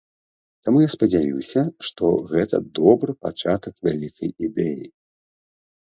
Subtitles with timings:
[0.67, 2.03] Таму я спадзяюся, што
[2.33, 4.85] гэта добры пачатак вялікай ідэі.